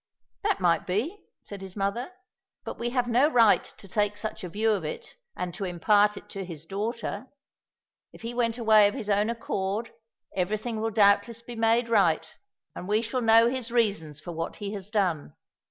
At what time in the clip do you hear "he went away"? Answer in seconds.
8.23-8.87